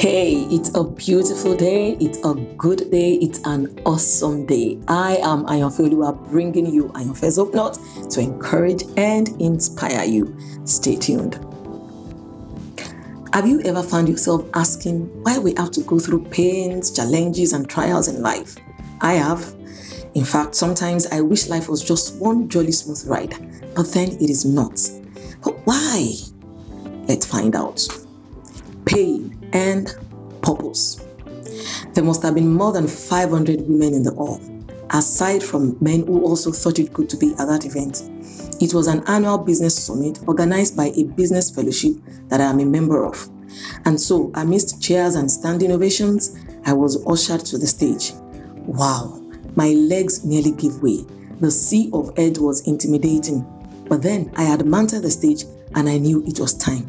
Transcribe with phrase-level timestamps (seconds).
[0.00, 4.78] Hey, it's a beautiful day, it's a good day, it's an awesome day.
[4.88, 7.78] I am Ayanfelua bringing you Ayanfe's Hope Not
[8.08, 10.34] to encourage and inspire you.
[10.64, 11.34] Stay tuned.
[13.34, 17.68] Have you ever found yourself asking why we have to go through pains, challenges, and
[17.68, 18.56] trials in life?
[19.02, 19.54] I have.
[20.14, 23.34] In fact, sometimes I wish life was just one jolly smooth ride,
[23.76, 24.80] but then it is not.
[25.44, 26.14] But why?
[27.06, 27.86] Let's find out.
[28.86, 29.94] Pain and
[30.42, 31.04] purpose.
[31.94, 34.40] There must have been more than 500 women in the hall,
[34.90, 38.02] aside from men who also thought it good to be at that event.
[38.60, 41.92] It was an annual business summit organized by a business fellowship
[42.28, 43.28] that I am a member of.
[43.84, 48.12] And so, amidst cheers and standing ovations, I was ushered to the stage.
[48.66, 49.20] Wow,
[49.56, 51.04] my legs nearly gave way.
[51.40, 53.46] The sea of heads was intimidating.
[53.88, 56.86] But then I had mounted the stage and I knew it was time.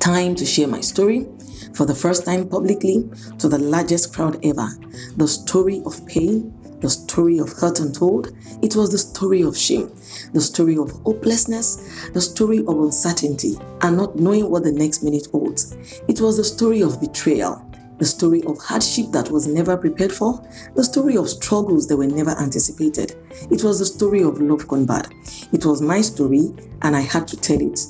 [0.00, 1.26] Time to share my story
[1.74, 4.68] for the first time publicly to the largest crowd ever.
[5.16, 8.32] The story of pain, the story of hurt untold.
[8.62, 9.90] It was the story of shame,
[10.32, 15.26] the story of hopelessness, the story of uncertainty and not knowing what the next minute
[15.32, 15.76] holds.
[16.08, 17.64] It was the story of betrayal,
[17.98, 20.40] the story of hardship that was never prepared for,
[20.76, 23.16] the story of struggles that were never anticipated.
[23.50, 25.12] It was the story of love gone bad.
[25.52, 27.80] It was my story, and I had to tell it.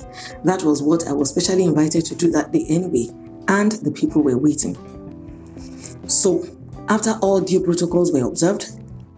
[0.44, 3.08] That was what I was specially invited to do that day anyway,
[3.48, 4.76] and the people were waiting.
[6.06, 6.46] So,
[6.88, 8.70] after all due protocols were observed,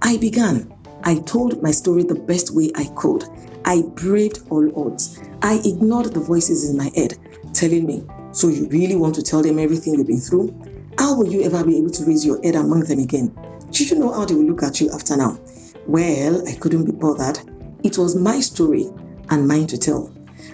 [0.03, 0.73] I began.
[1.05, 3.25] I told my story the best way I could.
[3.65, 5.21] I braved all odds.
[5.43, 7.19] I ignored the voices in my head
[7.53, 10.55] telling me, So you really want to tell them everything you've been through?
[10.99, 13.35] How will you ever be able to raise your head among them again?
[13.71, 15.39] Do you know how they will look at you after now?
[15.87, 17.39] Well, I couldn't be bothered.
[17.83, 18.91] It was my story
[19.31, 20.13] and mine to tell.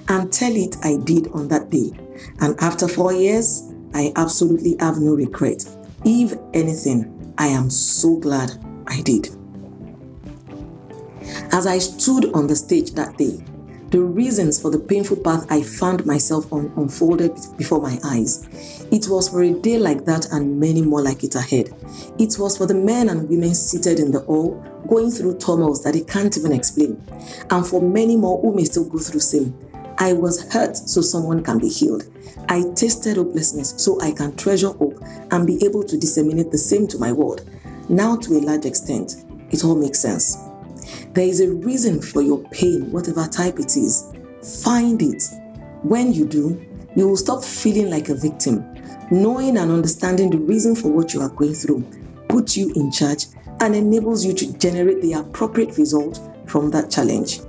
[0.09, 1.93] And tell it I did on that day.
[2.41, 5.65] And after four years, I absolutely have no regret.
[6.05, 8.52] If anything, I am so glad
[8.86, 9.29] I did.
[11.52, 13.42] As I stood on the stage that day,
[13.91, 18.48] the reasons for the painful path I found myself on unfolded before my eyes.
[18.91, 21.70] It was for a day like that and many more like it ahead.
[22.18, 25.95] It was for the men and women seated in the hall going through turmoils that
[25.95, 27.01] they can't even explain,
[27.51, 29.57] and for many more who may still go through same.
[29.98, 32.05] I was hurt so someone can be healed.
[32.48, 34.98] I tasted hopelessness so I can treasure hope
[35.30, 37.48] and be able to disseminate the same to my world.
[37.89, 40.36] Now, to a large extent, it all makes sense.
[41.12, 44.12] There is a reason for your pain, whatever type it is.
[44.62, 45.23] Find it.
[45.83, 46.64] When you do,
[46.95, 48.64] you will stop feeling like a victim.
[49.11, 51.83] Knowing and understanding the reason for what you are going through
[52.29, 53.27] puts you in charge
[53.61, 57.40] and enables you to generate the appropriate result from that challenge.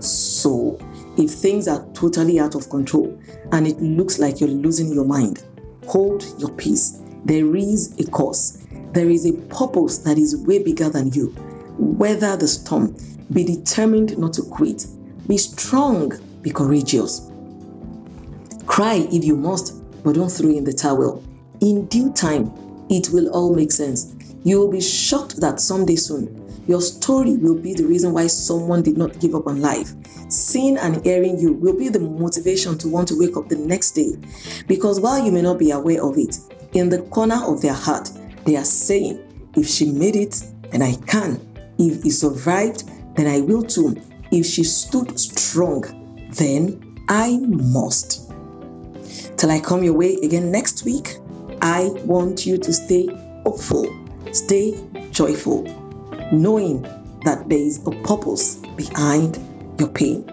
[0.00, 0.78] So,
[1.16, 3.18] if things are totally out of control
[3.52, 5.42] and it looks like you're losing your mind,
[5.86, 7.00] hold your peace.
[7.24, 11.34] There is a cause, there is a purpose that is way bigger than you.
[11.78, 12.96] Weather the storm,
[13.32, 14.86] be determined not to quit,
[15.28, 16.12] be strong,
[16.42, 17.30] be courageous.
[18.66, 21.22] Cry if you must, but don't throw in the towel.
[21.60, 22.50] In due time,
[22.90, 24.14] it will all make sense.
[24.44, 28.82] You will be shocked that someday soon, your story will be the reason why someone
[28.82, 29.92] did not give up on life.
[30.28, 33.92] Seeing and hearing you will be the motivation to want to wake up the next
[33.92, 34.16] day.
[34.68, 36.38] Because while you may not be aware of it,
[36.72, 38.10] in the corner of their heart,
[38.44, 39.20] they are saying,
[39.56, 41.40] If she made it, then I can.
[41.78, 42.84] If he survived,
[43.16, 44.00] then I will too.
[44.30, 45.84] If she stood strong,
[46.30, 48.30] then I must.
[49.36, 51.18] Till I come your way again next week,
[51.60, 53.08] I want you to stay
[53.44, 53.94] hopeful,
[54.32, 54.74] stay
[55.10, 55.66] joyful,
[56.30, 56.82] knowing
[57.24, 59.38] that there is a purpose behind
[59.78, 60.28] your pain.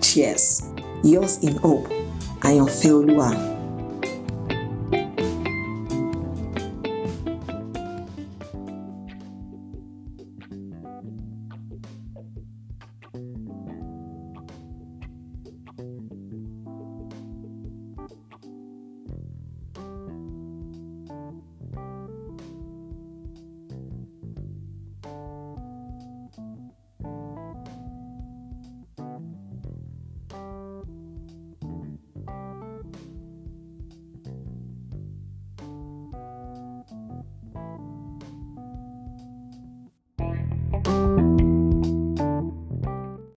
[0.00, 0.62] Cheers.
[1.02, 1.90] Yours in hope,
[2.42, 3.55] I am Feolua.